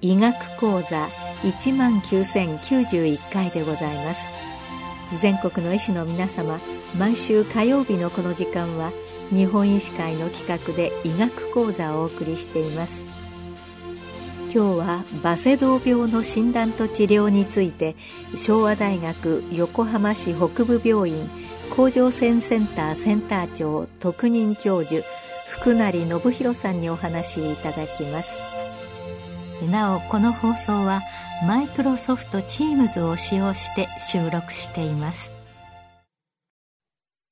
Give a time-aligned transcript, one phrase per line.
[0.00, 1.08] 医学講座
[1.42, 4.22] 1万9091回でございます。
[5.20, 6.58] 全国の医師の皆様
[6.98, 8.92] 毎週火曜日のこの時間は
[9.32, 13.04] 日本医師会の企画で医学講座をお送りしています。
[14.54, 17.96] 今日はバセドウ病の診断と治療について
[18.36, 21.26] 昭和大学横浜市北部病院
[21.74, 25.02] 甲状腺センターセンター長特任教授
[25.48, 28.38] 福成信弘さんにお話しいただきます。
[29.70, 31.00] なおこの放送は
[31.46, 35.32] マイクロソフト Teams を使用して収録しています。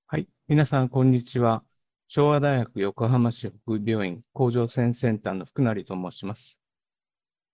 [0.06, 0.26] はい。
[0.48, 1.62] 皆さんこんにちは。
[2.12, 6.60] 昭和大学横浜市北部病院甲状腺センターの福成と申します、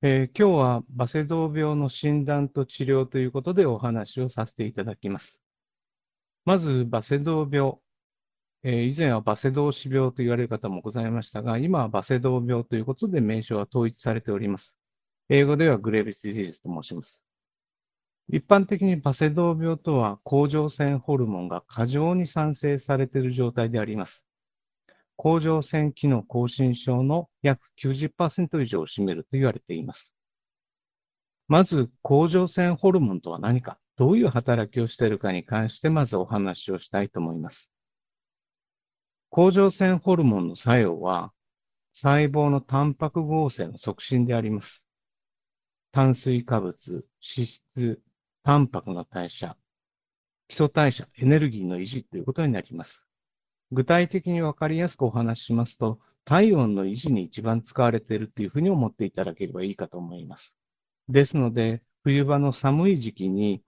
[0.01, 5.43] えー、今日はバセドウ病の診断と治療ということでお話をさせていただきます
[6.47, 7.75] まずバセドウ病
[8.63, 14.79] え以前はバセドウ死病と言われる方もございましたが、今はバセドウ病ということで名称は統一されております。
[15.29, 17.25] 英語ではグレービスディジーズと申します。
[18.29, 24.27] 一般的にバセドウ病とは、甲状腺ホルモンが過剰に産生されている状態であります。
[25.17, 30.15] 甲状腺機能亢進症の約90%以上を占めると言われています。
[31.49, 37.73] まず、甲状腺ホルモンとは何か、どういう働きをしているかに関してまずお話をしたいと思います。
[39.31, 41.33] 甲状腺ホルモンの作用は、
[41.93, 44.85] 細胞のタンパク合成の促進であります。
[45.93, 48.03] 炭水化物、脂質、
[48.43, 49.57] タンパクの代謝、
[50.49, 53.06] 基礎代謝、エネルギーの維持ということになります。
[53.73, 60.57] 具体的にわかりやすくお話ししますと、体温の維持に一番使われているというふうに思っていただければいいかと思います。
[61.09, 63.63] ですので、冬場の寒い時期に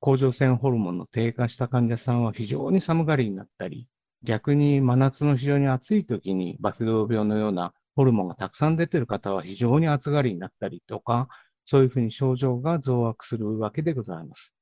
[0.00, 3.88] 甲状腺ホルモンの低下した患者さんは非常に寒がりになったり、
[4.22, 11.28] 逆に真夏の非常に暑い時にバセドウ病のようなホルモンがたくさん出ている方は非常に暑がりになったりとか、
[11.64, 14.54] そういうふうに症状が増悪するわけでございます。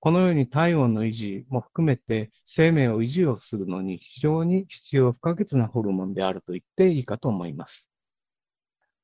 [0.00, 7.90] このように体温の維持も含めて生命を維持をするのに非常に必要不可欠なホルモンであると言っていいかと思います。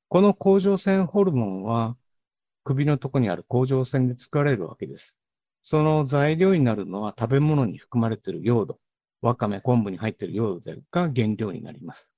[0.08, 1.96] この甲状腺ホルモンは
[2.64, 5.18] 首のとこにある甲状腺で作られるわけです。
[5.60, 8.78] その材料になるのは食べ物に含まれているヨード。
[9.20, 12.08] わかめ、昆布に入っているヨードが原料になります。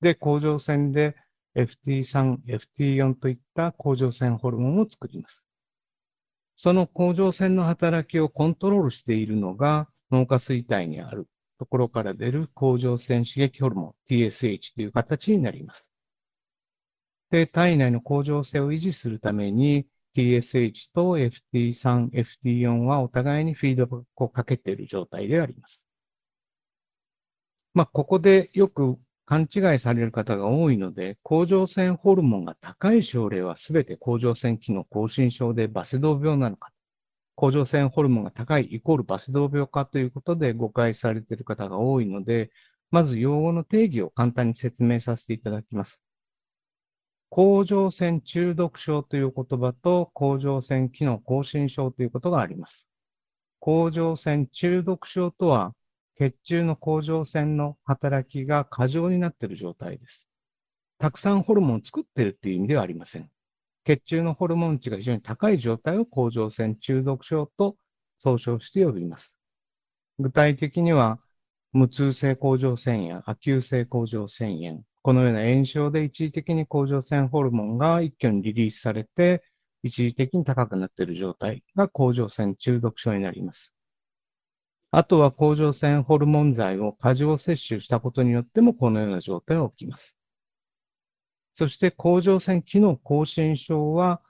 [0.00, 1.14] で、甲状腺で
[1.54, 5.43] FT3、FT4 といった甲状腺ホルモンを作ります。
[6.56, 11.28] その甲状腺の働きをコントロールしているのが脳下垂体にある
[11.58, 15.88] ところから出る甲状腺刺激ホルモン TSH という形になります。
[17.30, 25.86] で、体内の甲状腺を維持するために TSH と FT3、FT4 はお互いにフィードバックをかけている状態であります。
[27.74, 36.72] まあ、ここでよく勘違いされる方が多いので、甲状腺ホルモンが高い症例はすべて甲状腺機能亢進症でバセドウ病なのか、
[37.34, 42.50] 甲状腺ホルモンが高いイコールバセドウ病かということで誤解されている方が多いので、
[42.90, 46.00] まず用語の定義を簡単に説明させていただきます。
[47.30, 52.86] 甲状腺中毒症という言葉と甲状腺機能亢進症ということがあります。
[53.58, 55.74] 甲状腺中毒症とは
[56.16, 60.28] 血中の甲状腺の働きが過剰になっている状態です。
[60.98, 63.30] たくさんホルモンを作っているっていう意味ではありません。
[63.84, 67.76] 血中のホルモン値が非常に高い状態を甲状腺中毒症と
[68.18, 69.36] 総称して呼びます。
[70.18, 71.20] 具体的には、
[71.72, 79.42] 無痛性甲状腺炎、亜急性甲状腺炎、このような炎症で一時的に甲状腺ホルモンが一挙にリリースされて、
[79.82, 83.74] 一時的に高くなっている状態が甲状腺中毒症になります。
[84.96, 90.16] あとは甲状腺ホルモン剤を過剰摂取したことによってもこのような状態が起きます。
[91.52, 94.20] そして甲状腺機能亢進症は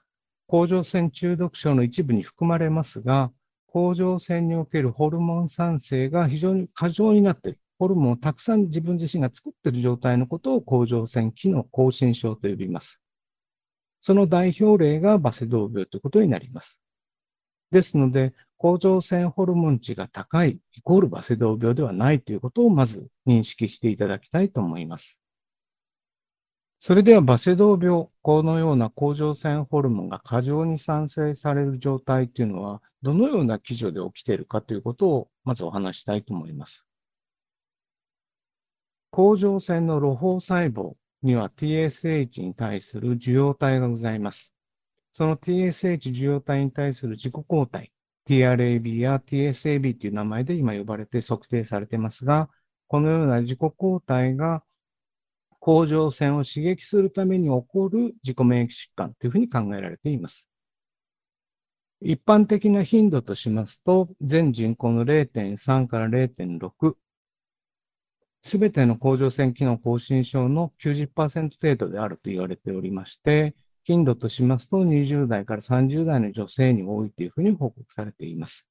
[0.47, 3.31] 甲状腺中毒症の一部に含まれますが、
[3.67, 7.59] 甲状腺におけるホルモン産生が非常に過剰になっている。
[7.77, 13.01] ホルモンをたくさん自分自身が作っている状態のことを甲状腺機能亢進症と呼びます。
[13.99, 16.79] その代表例がバセドウ病ということになります。
[17.71, 18.33] ですので、
[18.65, 25.21] 甲状腺ホルモン値が高いイコールバセドウ病ではないということをまず認識していただきたいと思います。
[26.79, 36.87] それではバセドウ病、このような甲状腺ホルモンが過剰に産生される状態というのは、どのような基準で起きているかということをまずお話したいと思います。
[39.11, 44.55] 甲状腺の露胞細胞には TSH に対する受容体がございます。
[45.11, 47.91] その TSH 受容体に対する自己抗体、
[48.27, 52.49] TRAB や TSAB という名前で今呼ばれて測定されていますが、
[52.87, 54.63] このような自己抗体が
[55.59, 60.49] 甲状腺を刺激するために起こる自己免疫疾患というふうに考えられています。
[62.01, 66.95] 一般的な頻度としますと、全人口の0.3から0.6、
[68.41, 73.55] すべての甲状腺機能亢進症の90%程度であると言われておりまして、
[73.85, 78.67] 頻度としますと20代から30代の女性に多いというふうに報告されています。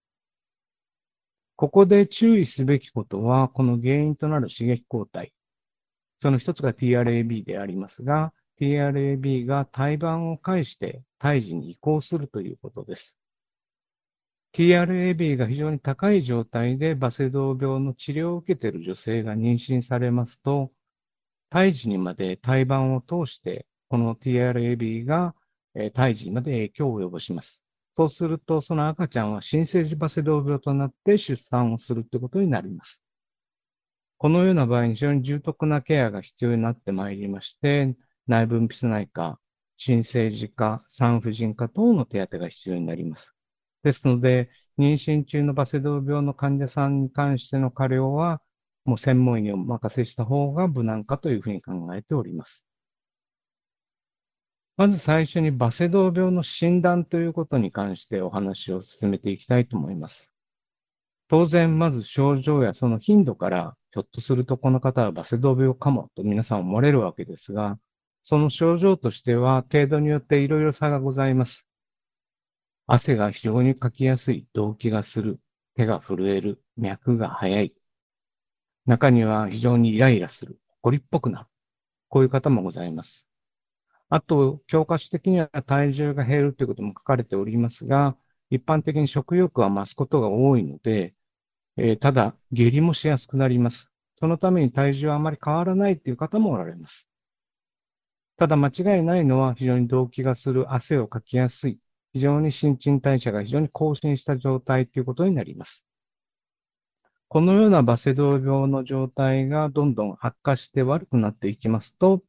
[1.54, 5.32] ここで注意すべきことは、この原因となる刺激抗体。
[6.18, 13.16] その一つが TRAB でありますが、TRAB が胎盤を介して胎児に移行するということです。
[14.52, 20.72] TRAB が非常に高い状態でバセドウ病の治療を受けている女性が妊娠されますと、
[21.50, 25.36] 胎児にまで胎盤を通してこの TRAB が、
[25.76, 27.62] えー、胎児まで影響を及ぼします。
[27.96, 33.00] そうすると、その赤ちゃんは新生児バセドウ病となって出産をするということになります。
[34.18, 37.96] このような場合に非常に重篤なケアが必要になってまいりまして、
[38.26, 39.38] 内分泌内科、
[39.76, 43.32] 新生児科、産婦人科等の手当が必要になります。
[43.84, 48.42] ですので、妊娠中のバセドウ病の患者さんに関しての過料は、
[48.86, 52.63] もう専門医にお任せした方が無難かというふうに考えております。
[54.76, 60.32] まず最初にバセドウ病の診断ということに関してお話を進めていきたいと思います。
[61.28, 67.78] 当然、まず症状やその頻度から、ひょっとするとこの方はバセドウ病かもと皆さん思われるわけですが、
[68.22, 71.66] その症状としては程度によっていろいろ差がございます。
[72.86, 75.38] 汗が非常にかきやすい、動悸がする、
[75.76, 77.74] 手が震える、脈が速い。
[78.86, 81.46] 中には非常にイライラする、誇りっぽくなる。
[82.08, 83.28] こういう方もございます。
[84.10, 88.16] あと、教科書的には体重が減るということも書かれておりますが、
[88.50, 91.14] 一般的に食欲は増すことが多いので、
[91.76, 93.90] えー、ただ、下痢もしやすくなります。
[94.16, 97.08] そのために体重はあまり変わらないという方もおられます。
[98.36, 101.78] ただ間違いないのは非常に動悸がする、汗をかきやすい、
[102.12, 105.84] 非常に新陳代謝が非常に更新した状態ということになります。
[107.28, 112.22] このようなバセドウ病の状態がどんどん悪化して悪くなっていきますと、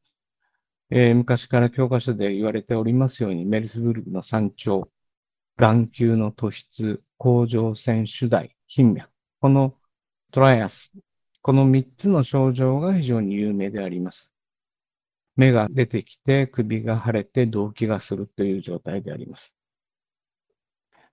[0.90, 4.90] えー、昔から教科書で言われておりますように、メルスブルグの山頂、
[5.56, 9.10] 眼球の突出、甲状腺主題、頻脈、
[9.40, 9.74] この
[10.32, 10.92] トライアス、
[11.42, 14.30] この3つの症状が非常に有名であります。
[15.36, 19.54] 目が出てきて、首が腫れて、動悸がするという状態であります。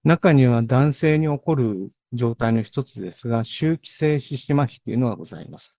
[0.04, 5.75] 中には男性に起こる状態の一つですが、周期性四肢麻痺というのがございます。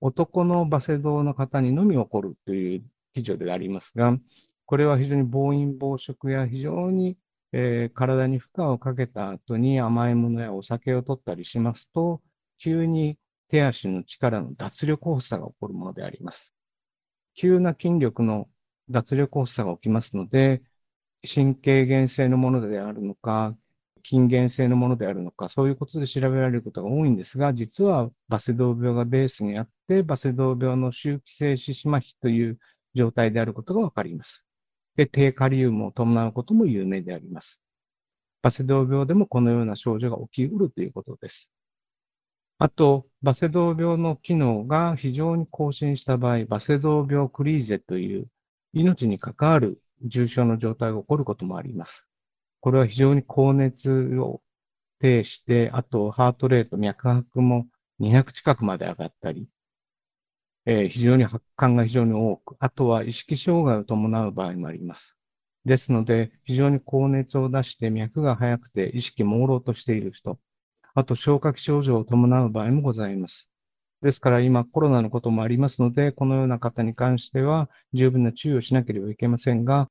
[0.00, 2.84] 男のバセドウの方にのみ起こるという
[3.14, 4.18] 記事でありますが、
[4.66, 7.16] これは非常に暴飲暴食や非常に、
[7.52, 12.20] えー、体に負荷をかけた後に甘いものやお酒を取ったりしますと、
[12.58, 16.52] 急に手足の力の脱力発作が起こるものであります。
[17.34, 18.48] 急な筋力の
[18.90, 20.62] 脱力発作が起きますので、
[21.26, 23.56] 神経原性のものであるのか、
[24.08, 32.58] 筋原性のものであるのか、そういうことで調べられることが多いんですが、実はバセドウ病がベースにあって、バセドウ病の周期性四肢麻痺という
[32.94, 34.46] 状態であることがわかります。
[34.94, 37.60] で、低カリウムを伴うことも有名であります。
[38.42, 41.50] バセドウ病でもこのような症状が起きうるということです。
[42.58, 48.28] あと、バセドウ病の機能が非常に更新した場合、バセドウ病クリーゼという
[48.72, 52.05] 命に関わる重症の状態が起こることもあります。
[52.66, 54.42] これは非常に高熱を
[55.00, 57.68] 呈して、あとハートレート、脈拍も
[58.00, 59.48] 200近くまで上がったり、
[60.64, 65.14] えー、非常に発汗が非常に多く、あとは意識障害を伴う場合もあります。
[65.64, 70.40] ですので、非常に高熱を出して脈が速くて意識朦朧としている人、
[70.96, 73.48] あと消化器症状を伴う場合もございます。
[74.02, 79.88] ですから今コロナのこともありますので、このような方に関しては十分な注意をしなければいけませんが、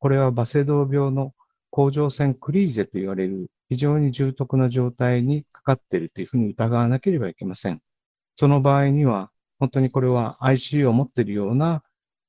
[0.00, 1.32] これはバセドウ病の
[1.70, 7.80] 甲状腺クリーゼと言われる非常に重篤な状態にかかっているというふうに疑わなければいけません。
[8.36, 11.82] その場合には、本当にこれは ICU を持っているような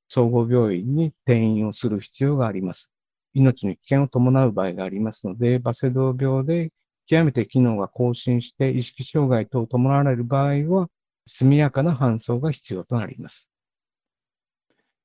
[0.08, 2.90] 総合病院に転院をする必要があります。
[3.34, 6.72] 命に危険を伴う場合がありますので、バセドウ病で
[7.06, 10.88] 極めて機能が更新して意識障害等を伴われる場合は、
[11.26, 13.50] 速やかな搬送が必要となります。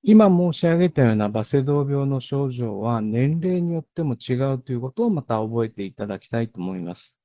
[0.05, 7.17] 今申し上げたようなバセドウ病の症状は年齢によっても違うということをまた覚えていただきたいと思います。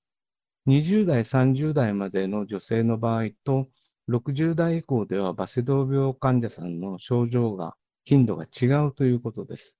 [0.69, 3.69] 20代、30代までの女性の場合と
[4.09, 9.77] 60代以降ではバセドウ病患者さんの症状が、頻度が違うということです。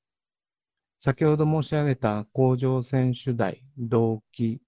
[0.99, 4.59] 先ほど申し上げた甲状腺主題、動悸、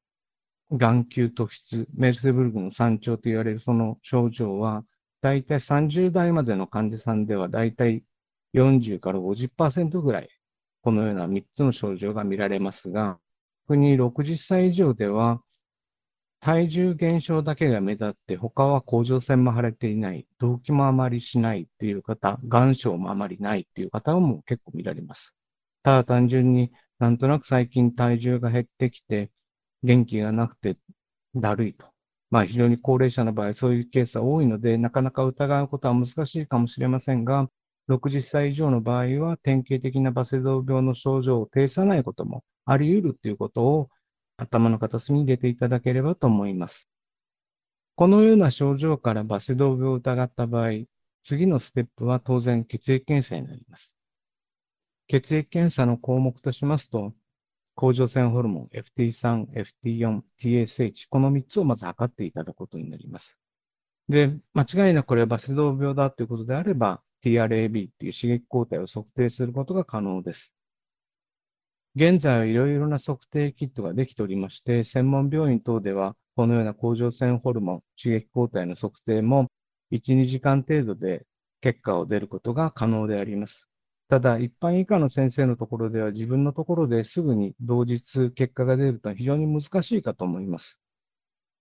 [0.70, 4.84] 眼球突出、メルセブルグの山頂と言われるその症状は、
[5.20, 8.04] だいたい30代までの患者さんではだいたい
[8.52, 10.28] 40から50%ぐらい、
[10.82, 13.18] このような3つの症状が見られますが、
[13.68, 15.42] 逆に60歳以上では、
[16.40, 25.34] 体重減少だけが目立って、他は甲状腺も腫れていない、動悸もあまりしないっていう方、眼症もあまりないっていう方も結構見られます。
[25.82, 29.30] ただ単純になんとなく最近体重が減ってきて、
[29.82, 30.76] 元気がなくて
[31.34, 31.86] だるいと。
[32.30, 37.50] まあ非常に高齢者の場合、そういうケースは多いので、なかなか疑うことは難しいかもしれませんが、
[37.90, 43.88] 60歳以上の場合は典型的なバセドウ病の症状を呈さないこともあり得るということを
[44.36, 46.88] 頭の片隅に入れていただければと思います。
[47.96, 50.70] このような症状からバセドウ病を疑った場合、
[51.22, 53.96] 次のステップは当然血液検査になります。
[55.08, 57.12] 血液検査の項目としますと、
[57.74, 59.48] 甲状腺ホルモン FT3、
[59.82, 63.36] FT4、TSH、この3つをまず測っていただくことになります。
[64.08, 70.52] で、間違いなくこれはバセドウ病だということであれば、TRAB という刺激抗体を測定することが可能です。
[71.96, 79.48] 現在はいろいろな測定キットができておりまして、専門病院等では、このような甲状腺ホルモン、刺激抗体の測定も
[79.90, 81.26] 1、2時間程度で
[81.60, 83.66] 結果を出ることが可能であります。
[84.08, 90.80] ただ、一般以下の先生のところでは自分のところですぐに同日結果が出ると非常に難しいかと思います。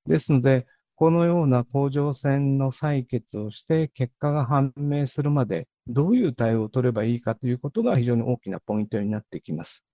[0.05, 0.67] ですので、
[0.99, 9.85] このような甲状腺の採血をして結果が判明するまでどういう対応を取ればいいかということが非常に大きなポイントになってきます。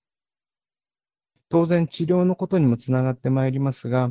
[1.47, 4.09] 当然治療のことにもつながってまいりますが、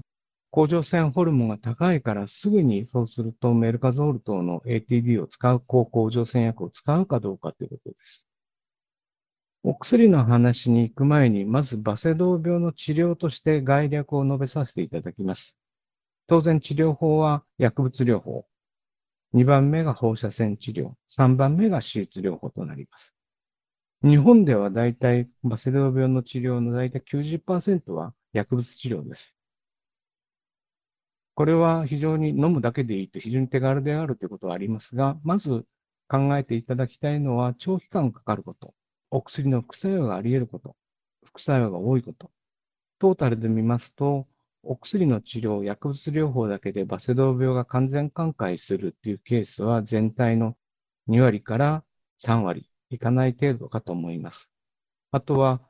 [0.53, 8.25] 甲状腺ホルモンが高いからすぐにそうするとメルカゾール等の ATD を使う抗甲状腺薬を使うかどうかということです。
[9.65, 15.57] お薬の話に行く前に、まずバセドウ病の治療として概略を述べさせていただきます。
[16.27, 18.47] 当然治療法は薬物療法。
[19.35, 20.93] 2番目が放射線治療。
[21.09, 23.13] 3番目が手術療法となります。
[24.03, 29.35] 日本ではだいたいバセドウ病の治療のだいたい90%は薬物治療です。
[31.35, 35.67] これは非常に飲むだけでいいと非常に手軽であるということはありますが、まず
[36.09, 38.75] 考えていただきたいのは長期間かかること。
[39.11, 40.77] お薬の副作用があり得ること、
[41.25, 42.31] 副作用が多いこと。
[42.99, 44.27] トータルで見ますと、
[44.67, 50.57] お薬の治療、薬物療法だけでバセドウ病が完全寛解するっていうケースは全体の
[51.09, 51.85] 2割から
[52.19, 54.51] 3割いかない程度かと思います。
[55.11, 55.61] あとは、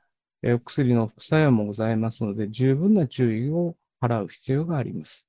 [0.44, 5.26] お薬の副作用もございますので、十分な注意を払う必要があります。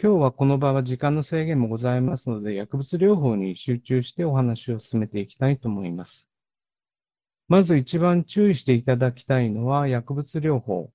[0.00, 6.28] 今日はこの場は時間の制限もございますので、薬物療法に集中してお話を進めていきたいと思います。
[7.48, 10.92] まず一番注意していただきたいのは薬物療法。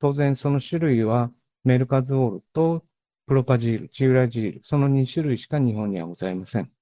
[0.00, 1.30] 当然その種類は
[1.62, 2.84] メルカズオールと
[3.26, 6.72] プロパジール、チウラジール、その2種類しか日本にはございません。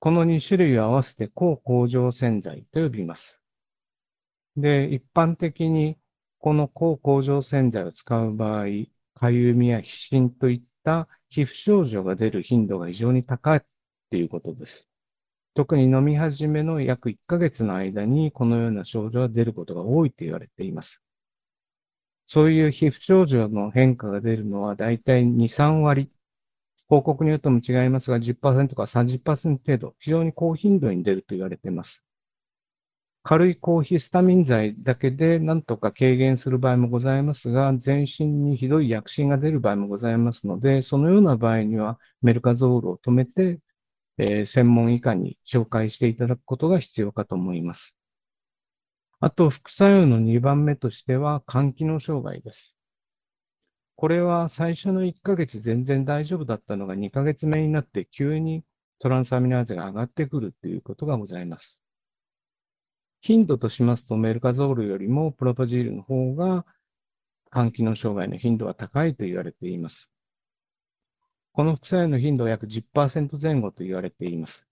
[0.00, 3.40] この2種類を合わせて抗甲状腺剤と呼びます。
[4.56, 5.96] で、一般的に
[6.38, 8.66] この抗甲状腺剤を使う場合、
[9.14, 13.62] かゆみや皮疹といった皮膚症状が出る頻度が非常に高い
[14.10, 14.88] ということです。
[15.54, 21.03] 特に飲み始めの約1ヶ月の間にこのような症状が出ることが多いと言われています。
[22.26, 26.10] そういう皮膚症状の変化が出るのはだいたい2、3割。
[26.88, 32.04] 報告によっても違いますが10%から30%程度、非常に高頻度に出ると言われています。
[33.22, 43.60] 軽い抗ヒスタミン剤だけで何とか軽減する場合もございますが、全身にひどい薬疹が出る場合もございますので、そのような場合にはメルカゾールを止めて
[44.18, 47.96] えー、専門医科に紹介していただくことが必要かと思います。
[49.24, 52.76] あと、副作用の2番目としては、肝機能障害です。
[53.96, 58.64] これは最初の1ヶ月全然大丈夫だったのが2ヶ月目になって急に
[58.98, 61.80] トランスアミノアゼが上がってくるということがございます。
[63.22, 66.66] 頻度としますとメルカゾールよりもプロパジールの方が
[67.50, 70.10] 肝機能障害の頻度は高いと言われています。
[71.52, 74.66] この副作用の頻度は約10%前後と言われています。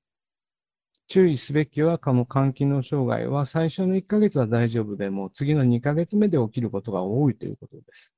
[1.12, 8.14] 注意すべきは、この肝機能障害は最初の1ヶ月は大丈夫でも、次の2ヶ月目で起きることが多いということです。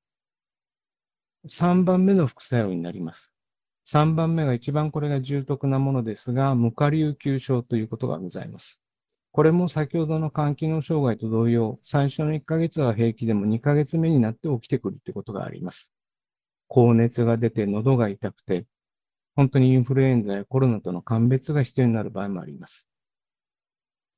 [1.49, 3.33] 3番目の副作用になります。
[3.85, 8.79] 3番目が一番これが重篤なものですが、無下流球症ということがございます。
[9.33, 15.91] これも先ほどの肝機能障害と同様、最初の1ヶ月は平気でも2ヶ月目になって起きてくるということがあります。
[16.69, 18.65] 高熱が出て喉が痛くて、
[19.35, 22.87] 本当にインフルエンザやコロナとの鑑別が必要になる場合もあります。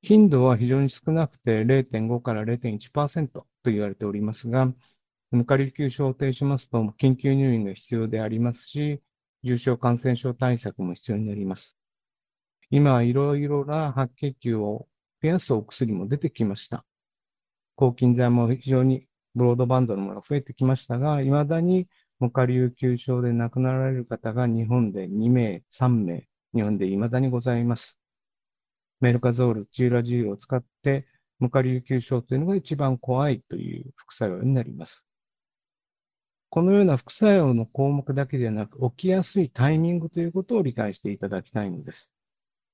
[0.02, 4.72] 頻度は非常に少なくて0.5から0.1%と言われておりますが、
[5.32, 9.02] 無下流球症を呈しますと緊急入院が必要でありますし、
[9.44, 11.78] 重症感染症対策も必要になります。
[12.70, 14.88] 今いろいろな白血球を
[15.22, 16.86] 増やすお薬も出てきました。
[17.76, 21.88] 抗菌剤も非常にブロードバンドのものが増えてきましたが、未だに
[22.20, 27.98] 無下流球症で亡くなられる方が日本で2名、3名、日本で未だにございます。
[29.00, 31.08] メルカゾール、チューラジールを使って
[31.40, 35.04] 無下流球症というのが一番怖いという副作用になります。
[36.50, 42.10] このような副作用の項目だけではなく、起きやすいタイミングということを理解していただきたいのです。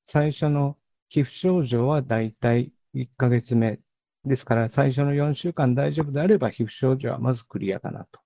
[0.06, 0.78] 最初の
[1.10, 3.80] 皮膚症状はだいたい1ヶ月目。
[4.26, 8.23] ですから、最初の4週間大丈夫であれば、皮膚症状はまずクリアかなと。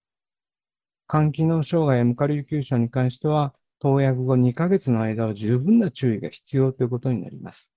[1.10, 7.72] 肝機能障害や無下流球症に関しては、投薬後2ヶ月の間は十分な注意が必要ということになります。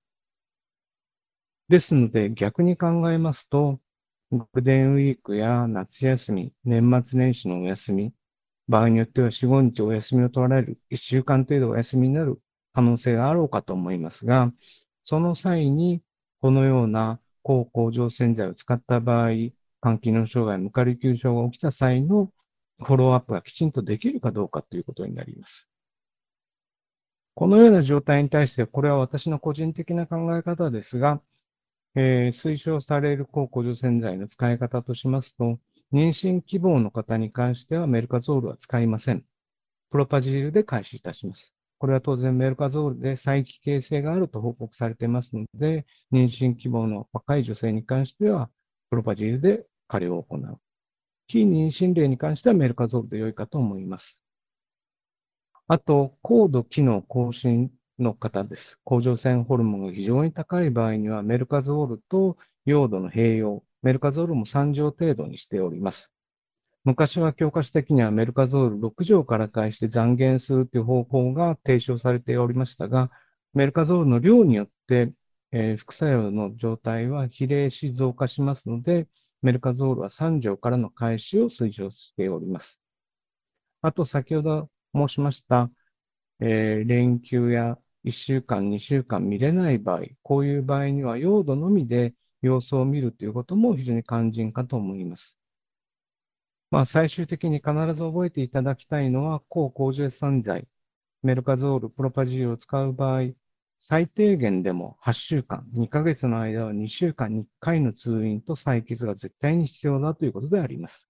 [1.68, 3.80] ですので、逆に考えますと、
[4.32, 8.12] ゴールデンウィークや夏休み、年末年始のお休み、
[8.68, 12.40] 場合によっては4、5日お休みを取られる、1週間程度お休みになる
[12.72, 14.52] 可能性があろうかと思いますが、
[15.02, 16.02] その際に、
[16.40, 19.30] このような抗甲状腺剤を使った場合、
[19.82, 22.32] 肝機能障害、無下流球症が起きた際の
[22.82, 25.68] フォローアップがきちんとできるかどうかということになります。
[27.34, 31.22] このような状態に対して、これは私の個人的な考え方ですが、
[31.94, 35.58] えー、推奨される抗甲状腺剤の使い方としますと、
[35.92, 39.24] 妊娠希望の方に関してはメルカゾールは使いません。
[39.90, 41.52] プロパジールで開始いたします。
[41.78, 48.50] これは当然メルカゾールで再帰形成があると報告されていますので、妊娠希望の若い女性に関しては、
[48.90, 50.60] プロパジールで加療を行う。
[51.30, 54.20] 非妊娠例に関してはメルカゾールで良いかと思います。
[55.68, 57.70] あと、高度機能更新
[58.00, 58.80] の方です。
[58.82, 66.10] 甲状腺ホルモンが非常に高い場合には、メルカゾールと用土の併用、メルカゾールも3錠程度にしております。
[66.82, 73.12] 昔は教科書的にはメルカゾール6錠から返して残減するという方法が提唱されておりましたが、
[73.54, 75.12] メルカゾールの量によって、
[75.52, 79.06] えー、副作用の状態は比例し増加しますので、
[79.42, 82.80] メルカゾールは3錠からの開始を推奨しております。
[83.82, 85.70] あと、先ほど申しました、
[86.40, 95.38] えー、連休や1週間、2週間見れない場合、こういう場合には、用土のみで様子を見るということも非常に肝心かと思います。
[96.70, 100.68] まあ、最終的に必ず覚えていただきたいのは、抗甲状腺剤、
[101.22, 103.32] メルカゾール、プロパジールを使う場合、
[103.82, 111.08] 最低限でも8週間、2ヶ月の間は2週間に1回の通院と採血が絶対に必要だということであります。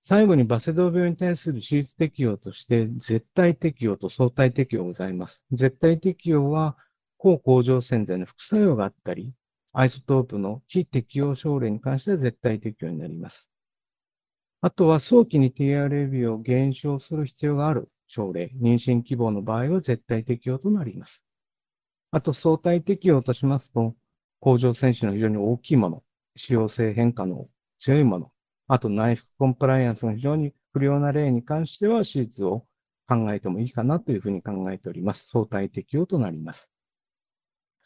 [0.00, 5.44] 最後にバセドウ病に対する手術適用として、絶対適用と相対適用ございます。
[5.52, 6.78] 絶対適用は、
[7.18, 9.34] 抗甲状腺剤の副作用があったり、
[9.74, 13.50] アイソトープの非適用症例に関しては絶対適用になります。
[14.62, 21.22] あとは早期に TRAB を減少する必要がある症例、妊娠希望の場合は絶対適用となります。
[22.14, 23.96] あと相対適用としますと、
[24.38, 26.04] 甲状腺腫の非常に大きいもの、
[26.36, 27.42] 使用性変化の
[27.76, 28.30] 強いもの、
[28.68, 32.68] あと内服コンプライアンスが非常に不良な例に関しては手術を
[33.08, 35.26] 考えてもいいかなというふうに考えております。
[35.26, 36.70] 相対適用となります。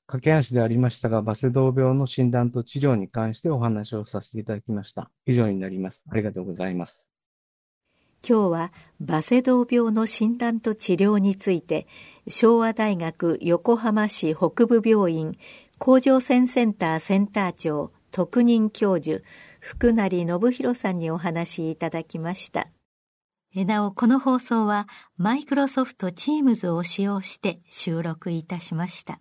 [0.07, 5.11] 駆け足でありましたが、バセドウ病の診断と治療に関してお話をさせていただきました。
[5.25, 6.05] 以上になります。
[6.11, 7.08] ありがとうございます。
[8.27, 11.87] 今日はバセドウ病の診断と治療について
[12.27, 15.37] 昭和大学横浜市北部病院
[15.79, 19.23] 甲状腺センターセンター長特任教授
[19.61, 22.69] 福成信弘さんにお話しいただきました。
[23.55, 29.21] なおこの放送はマイクロソフト Teams を使用して収録いたしました。